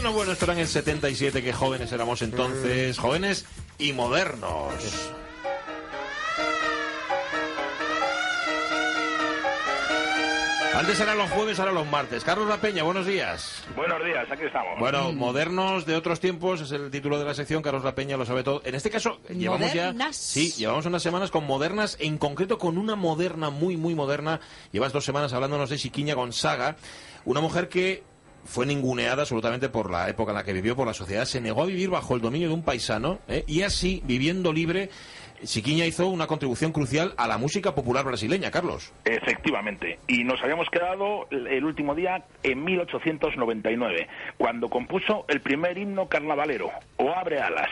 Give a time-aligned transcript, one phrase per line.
[0.00, 3.46] Bueno, bueno, esto era en el 77, que jóvenes éramos entonces, jóvenes
[3.78, 4.72] y modernos.
[10.72, 12.22] Antes eran los jueves, ahora los martes.
[12.22, 13.64] Carlos La Peña, buenos días.
[13.74, 14.78] Buenos días, aquí estamos.
[14.78, 17.60] Bueno, modernos de otros tiempos es el título de la sección.
[17.60, 18.62] Carlos La Peña lo sabe todo.
[18.64, 19.86] En este caso, llevamos ya.
[19.86, 20.14] Modernas.
[20.14, 24.38] Sí, llevamos unas semanas con modernas, en concreto con una moderna muy, muy moderna.
[24.70, 26.76] Llevas dos semanas hablándonos de Chiquiña Gonzaga,
[27.24, 28.04] una mujer que
[28.48, 31.26] fue ninguneada absolutamente por la época en la que vivió, por la sociedad.
[31.26, 33.44] Se negó a vivir bajo el dominio de un paisano ¿eh?
[33.46, 34.90] y así, viviendo libre.
[35.44, 38.92] Chiquiña hizo una contribución crucial a la música popular brasileña, Carlos.
[39.04, 40.00] Efectivamente.
[40.08, 46.70] Y nos habíamos quedado el último día en 1899, cuando compuso el primer himno carnavalero,
[46.96, 47.70] O Abre Alas.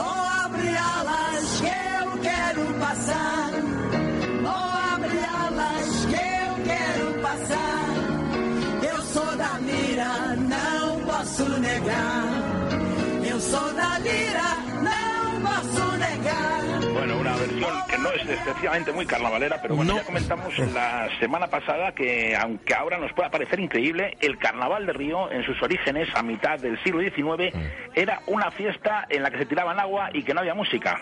[0.00, 3.57] Oh, abre alas que eu quero passar.
[11.80, 13.28] Negar.
[13.30, 14.48] Eu sou da lira,
[14.82, 16.92] não posso negar.
[16.92, 19.98] Bueno, una versión que no es excesivamente muy carnavalera, pero bueno, No.
[20.00, 24.92] ya comentamos la semana pasada que, aunque ahora nos pueda parecer increíble, el Carnaval de
[24.92, 27.54] Río, en sus orígenes, a mitad del siglo XIX,
[27.94, 31.00] era una fiesta en la que se tiraban agua y que no había música.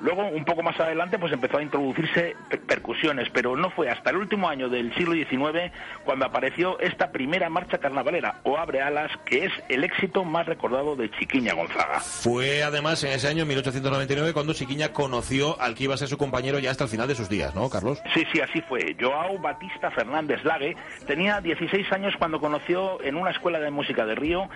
[0.00, 4.10] Luego, un poco más adelante, pues empezó a introducirse per- percusiones, pero no fue hasta
[4.10, 5.72] el último año del siglo XIX
[6.04, 10.94] cuando apareció esta primera marcha carnavalera, o Abre Alas, que es el éxito más recordado
[10.96, 12.00] de Chiquiña Gonzaga.
[12.00, 16.08] Fue además en ese año, en 1899, cuando Chiquiña conoció al que iba a ser
[16.08, 18.00] su compañero ya hasta el final de sus días, ¿no, Carlos?
[18.14, 18.96] Sí, sí, así fue.
[19.00, 24.14] Joao Batista Fernández Lague tenía 16 años cuando conoció en una escuela de música de
[24.14, 24.48] Río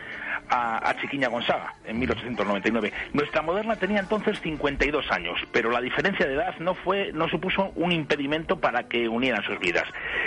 [0.48, 2.92] a, a Chiquiña Gonzaga, en 1899.
[3.12, 7.72] Nuestra moderna tenía entonces 52 años, pero la diferencia de edad no fue, no supuso
[7.76, 9.84] un impedimento para que unieran sus vidas.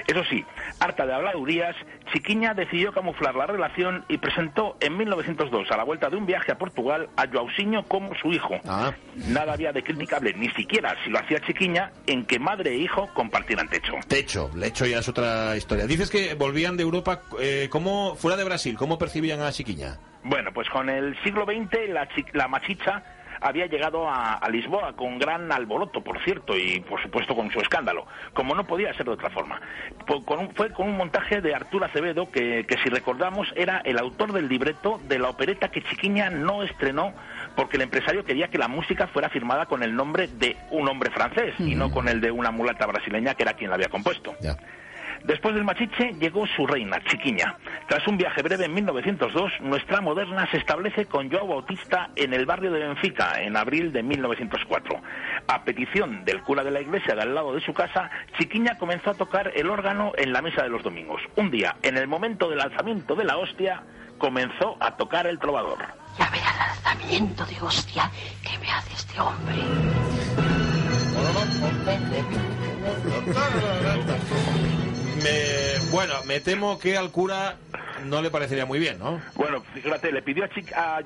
[0.08, 0.44] Eso sí,
[0.80, 1.76] harta de habladurías,
[2.14, 6.52] Chiquiña decidió camuflar la relación y presentó en 1902, a la vuelta de un viaje
[6.52, 8.60] a Portugal, a Joausinho como su hijo.
[8.68, 8.94] Ah.
[9.28, 13.10] Nada había de criticable, ni siquiera si lo hacía Chiquiña, en que madre e hijo
[13.14, 13.94] compartieran techo.
[14.08, 15.88] Techo, Lecho ya es otra historia.
[15.88, 19.98] Dices que volvían de Europa, eh, ¿cómo, fuera de Brasil, ¿cómo percibían a Chiquiña?
[20.26, 23.04] Bueno, pues con el siglo XX la, la machicha
[23.42, 27.60] había llegado a, a Lisboa con gran alboroto, por cierto, y por supuesto con su
[27.60, 29.60] escándalo, como no podía ser de otra forma.
[30.08, 33.80] Po- con un- fue con un montaje de Arturo Acevedo, que, que si recordamos era
[33.86, 37.14] el autor del libreto de la opereta que Chiquiña no estrenó
[37.56, 41.12] porque el empresario quería que la música fuera firmada con el nombre de un hombre
[41.12, 44.34] francés y no con el de una mulata brasileña que era quien la había compuesto.
[45.26, 47.58] Después del machiche llegó su reina, Chiquiña.
[47.88, 52.46] Tras un viaje breve en 1902, nuestra moderna se establece con Joao Bautista en el
[52.46, 55.02] barrio de Benfica en abril de 1904.
[55.48, 59.10] A petición del cura de la iglesia de al lado de su casa, Chiquiña comenzó
[59.10, 61.22] a tocar el órgano en la misa de los domingos.
[61.36, 63.82] Un día, en el momento del alzamiento de la hostia,
[64.20, 65.80] comenzó a tocar el trovador.
[66.20, 68.12] Ya verá el alzamiento de hostia
[68.44, 69.56] que me hace este hombre.
[75.26, 77.56] Me, bueno, me temo que al cura
[78.06, 79.20] no le parecería muy bien, ¿no?
[79.34, 81.02] Bueno, fíjate, le pidió a, Chic- a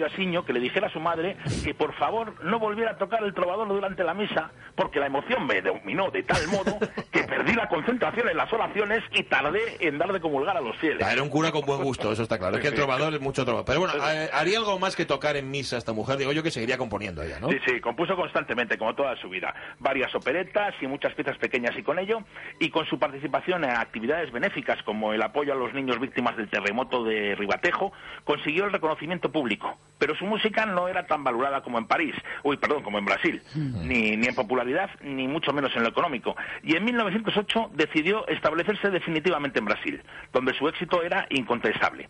[0.46, 3.70] que le dijera a su madre que por favor no volviera a tocar el trovador
[3.70, 6.78] durante la misa, porque la emoción me dominó de tal modo
[7.12, 10.76] que perdí la concentración en las oraciones y tardé en dar de comulgar a los
[10.78, 11.08] fieles.
[11.08, 12.58] Era un cura con buen gusto, eso está claro.
[12.58, 13.66] Es que el trovador es mucho trovador.
[13.66, 16.18] Pero bueno, eh, haría algo más que tocar en misa esta mujer.
[16.18, 17.50] Digo yo que seguiría componiendo ella, ¿no?
[17.50, 21.84] Sí, sí, compuso constantemente, como toda su vida, varias operetas y muchas piezas pequeñas y
[21.84, 22.24] con ello,
[22.60, 26.50] y con su participación en actividades benéficas como el apoyo a los niños víctimas del
[26.50, 27.94] terremoto de Ribatejo,
[28.24, 29.78] consiguió el reconocimiento público.
[30.00, 33.42] Pero su música no era tan valorada como en París, uy, perdón, como en Brasil,
[33.56, 36.36] ni, ni en popularidad, ni mucho menos en lo económico.
[36.64, 40.02] Y en 1908 decidió establecerse definitivamente en Brasil,
[40.34, 42.10] donde su éxito era incontestable.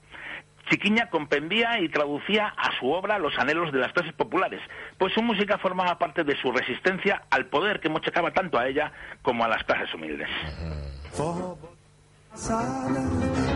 [0.70, 4.62] Chiquiña comprendía y traducía a su obra los anhelos de las clases populares,
[4.98, 8.92] pues su música formaba parte de su resistencia al poder que mochacaba tanto a ella
[9.24, 10.30] como a las clases humildes.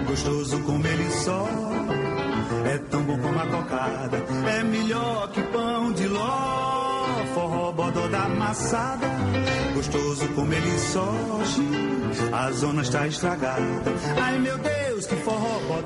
[0.08, 1.48] Gostoso como ele só.
[2.66, 4.18] É tão bom como a cocada,
[4.48, 7.07] é melhor que pão de ló.
[7.34, 9.07] Forró bodó da amassada,
[9.74, 11.13] gostoso como ele só.
[12.31, 13.63] A zona está estragada.
[14.22, 15.43] Ai meu Deus, que forró.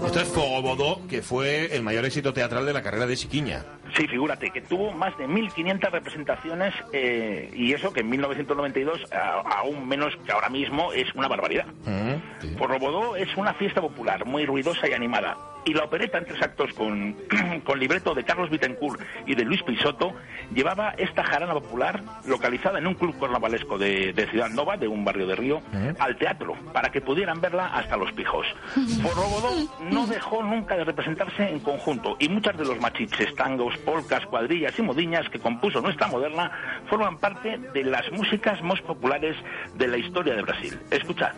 [0.07, 3.63] Esto es Fogobodó, que fue el mayor éxito teatral de la carrera de Chiquiña.
[3.95, 9.41] Sí, figúrate, que tuvo más de 1.500 representaciones eh, y eso que en 1992, a-
[9.59, 11.65] aún menos que ahora mismo, es una barbaridad.
[11.85, 12.55] Mm, sí.
[12.57, 15.37] Porrobodó es una fiesta popular muy ruidosa y animada.
[15.67, 17.15] Y la opereta en tres actos con,
[17.65, 20.15] con libreto de Carlos Bittencourt y de Luis Pisotto
[20.53, 25.03] llevaba esta jarana popular localizada en un club carnavalesco de, de Ciudad Nova, de un
[25.03, 25.61] barrio de Río,
[25.99, 28.47] al teatro, para que pudieran verla hasta los pijos.
[29.03, 29.49] Forrobodó
[29.91, 34.77] no dejó nunca de representarse en conjunto y muchas de los machiches, tangos, polcas, cuadrillas
[34.79, 36.51] y modiñas que compuso nuestra moderna
[36.89, 39.35] forman parte de las músicas más populares
[39.75, 40.79] de la historia de Brasil.
[40.91, 41.33] Escuchad.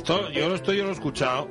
[0.00, 1.48] Esto, yo lo estoy, yo lo he escuchado.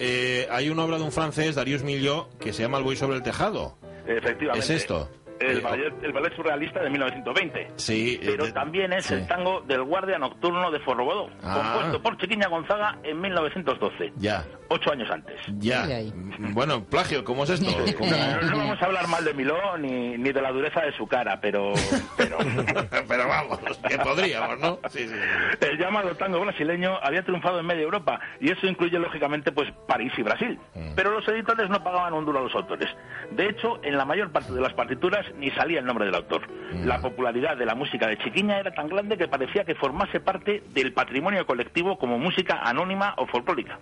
[0.00, 3.16] Eh, hay una obra de un francés, Darius Milhaud, que se llama El buey sobre
[3.16, 3.76] el tejado.
[4.06, 4.58] Efectivamente.
[4.58, 5.08] ¿Es esto?
[5.38, 7.68] El Eh, ballet, el ballet surrealista de 1920.
[7.76, 8.14] Sí.
[8.20, 9.14] eh, Pero de- también es sí.
[9.14, 11.74] el tango del Guardia Nocturno de Forrobodó, Ah.
[11.74, 15.34] compuesto por Chiquiña Gonzaga en 1912, Ya, ocho años antes.
[15.58, 15.84] ya.
[16.14, 17.70] Mm, Bueno, plagio, ¿cómo es esto?
[17.98, 20.92] ¿Cómo- No, no vamos a hablar mal de Miló ni, ni de la dureza de
[20.96, 21.72] su cara, pero,
[22.16, 22.38] pero
[23.08, 23.58] Pero vamos,
[23.88, 24.78] que podríamos, ¿no?
[24.88, 25.14] Sí, sí.
[25.60, 30.12] el llamado tango brasileño había triunfado en media Europa y eso incluye lógicamente pues París
[30.16, 30.58] y Brasil.
[30.74, 30.94] Mm.
[30.96, 32.88] Pero los editores no pagaban un duro a los autores.
[33.30, 36.42] De hecho, en la mayor parte de las partituras ni salía el nombre del autor.
[36.72, 36.86] Mm.
[36.86, 40.62] La popularidad de la música de Chiquiña era tan grande que parecía que formase parte
[40.70, 43.78] del patrimonio colectivo como música anónima o folclórica.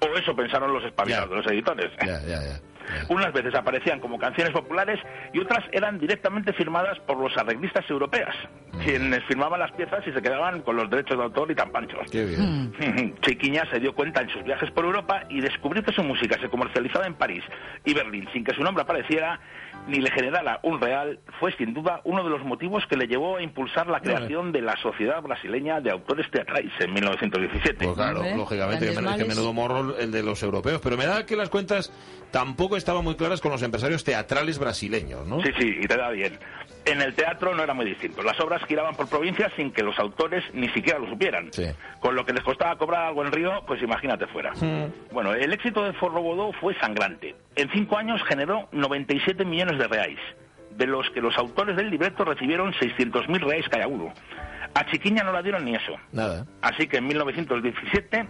[0.00, 1.90] O eso pensaron los espabilados los editores.
[2.00, 2.60] Ya, ya, ya.
[3.08, 5.00] Unas veces aparecían como canciones populares
[5.32, 8.34] y otras eran directamente firmadas por los arreglistas europeas,
[8.84, 12.10] quienes firmaban las piezas y se quedaban con los derechos de autor y tan panchos.
[12.10, 13.14] Qué bien.
[13.22, 16.48] Chiquiña se dio cuenta en sus viajes por Europa y descubrió que su música se
[16.48, 17.44] comercializaba en París
[17.84, 19.40] y Berlín sin que su nombre apareciera
[19.86, 23.36] ni le generara un real, fue sin duda uno de los motivos que le llevó
[23.36, 27.84] a impulsar la creación de la Sociedad Brasileña de Autores Teatrais en 1917.
[27.84, 30.80] Pues claro, Hombre, lógicamente, que menudo morro el de los europeos.
[30.82, 31.92] Pero me da que las cuentas
[32.30, 35.42] tampoco estaban muy claras con los empresarios teatrales brasileños, ¿no?
[35.42, 36.38] Sí, sí, y te da bien.
[36.84, 38.22] En el teatro no era muy distinto.
[38.22, 41.50] Las obras giraban por provincias sin que los autores ni siquiera lo supieran.
[41.52, 41.66] Sí.
[42.00, 44.52] Con lo que les costaba cobrar algo en Río, pues imagínate fuera.
[45.10, 47.34] Bueno, el éxito de Forrobodó fue sangrante.
[47.56, 50.18] En cinco años generó 97 millones de reais,
[50.76, 54.12] de los que los autores del libreto recibieron 600.000 reais cada uno.
[54.74, 55.96] A Chiquiña no la dieron ni eso.
[56.12, 56.46] Nada.
[56.60, 58.26] Así que en 1917,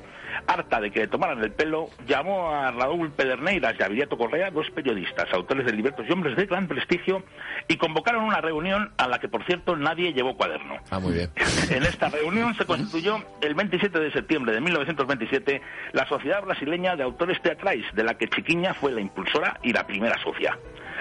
[0.47, 4.51] harta de que le tomaran el pelo, llamó a Raúl Pederneiras y a Viriato Correa,
[4.51, 7.25] dos periodistas, autores de libretos y hombres de gran prestigio,
[7.67, 10.77] y convocaron una reunión a la que, por cierto, nadie llevó cuaderno.
[10.91, 11.31] Ah, muy bien.
[11.71, 15.63] En esta reunión se constituyó el 27 de septiembre de 1927
[15.93, 19.87] la Sociedad Brasileña de Autores Teatrais, de la que Chiquiña fue la impulsora y la
[19.87, 20.59] primera socia.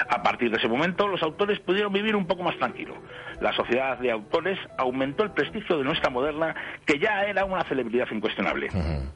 [0.09, 2.95] A partir de ese momento, los autores pudieron vivir un poco más tranquilo.
[3.41, 6.55] La Sociedad de Autores aumentó el prestigio de nuestra moderna,
[6.85, 8.69] que ya era una celebridad incuestionable.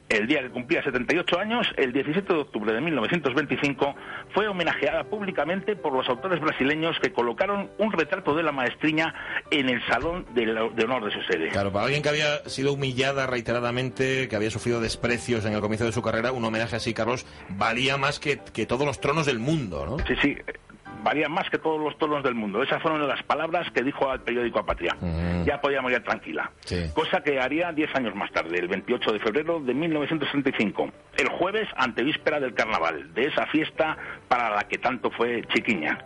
[0.08, 3.94] El día que cumplía 78 años, el 17 de octubre de 1925,
[4.34, 9.14] fue homenajeada públicamente por los autores brasileños que colocaron un retrato de la maestriña
[9.50, 10.50] en el salón de,
[10.84, 11.48] honor de su sede.
[11.48, 15.84] Claro, para alguien que había sido humillada reiteradamente, que había sufrido desprecios en el comienzo
[15.84, 19.38] de su carrera, un homenaje así, Carlos, valía más que, que todos los tronos del
[19.38, 19.98] mundo, ¿no?
[20.06, 20.36] Sí, sí,
[21.08, 22.62] varían más que todos los tonos del mundo.
[22.62, 24.94] Esas fueron las palabras que dijo al periódico Apatria.
[25.46, 26.50] Ya podía morir tranquila.
[26.66, 26.90] Sí.
[26.92, 31.66] Cosa que haría 10 años más tarde, el 28 de febrero de 1935, el jueves
[31.76, 33.96] antevíspera del carnaval, de esa fiesta
[34.28, 35.98] para la que tanto fue chiquiña.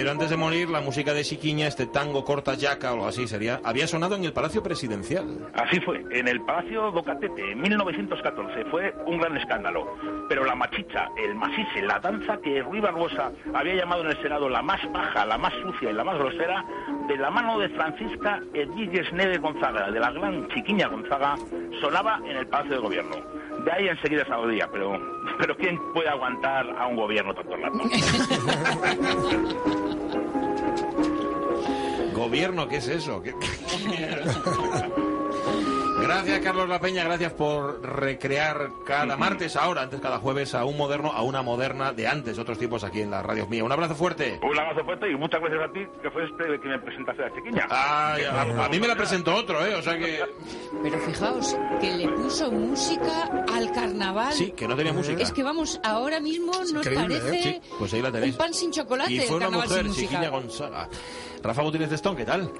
[0.00, 3.28] Pero antes de morir, la música de Chiquiña, este tango corta yaca o algo así
[3.28, 5.50] sería, había sonado en el Palacio Presidencial.
[5.52, 9.94] Así fue, en el Palacio do Catete, en 1914, fue un gran escándalo.
[10.26, 14.48] Pero la machicha, el masise, la danza que Rui Barbosa había llamado en el Senado
[14.48, 16.64] la más baja, la más sucia y la más grosera,
[17.06, 21.36] de la mano de Francisca Edilles Neve Gonzaga, de la gran chiquiña Gonzaga,
[21.82, 23.16] sonaba en el Palacio de Gobierno.
[23.66, 24.98] De ahí enseguida se aplaudía, pero,
[25.38, 27.80] pero ¿quién puede aguantar a un gobierno tanto rato?
[32.30, 33.20] Gobierno, ¿qué es eso?
[33.24, 33.34] ¿Qué-
[36.00, 40.76] Gracias, Carlos La Peña, gracias por recrear cada martes ahora, antes cada jueves, a un
[40.76, 43.64] moderno, a una moderna de antes, otros tiempos aquí en las radios mías.
[43.64, 44.40] Un abrazo fuerte.
[44.42, 47.28] Un abrazo fuerte y muchas gracias a ti, que fue este que me presentaste a
[47.28, 47.66] la chiquiña.
[47.68, 49.74] Ay, a, a mí me la presentó otro, ¿eh?
[49.74, 50.20] O sea que...
[50.82, 54.32] Pero fijaos que le puso música al carnaval.
[54.32, 55.22] Sí, que no tenía música.
[55.22, 57.20] Es que vamos, ahora mismo nos increíble, ¿eh?
[57.20, 58.32] parece Sí, pues ahí la tenéis.
[58.34, 60.08] un pan sin chocolate Y el fue una carnaval mujer, sin música.
[60.10, 60.88] Chiquiña Gonzaga.
[61.42, 62.50] Rafa Gutiérrez de Stone, ¿qué tal?